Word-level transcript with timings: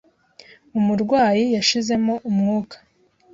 Umurwayi 0.79 1.43
yashizemo 1.55 2.13
umwuka. 2.29 2.75